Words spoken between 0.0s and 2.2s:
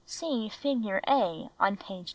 (See figure A on page 94.)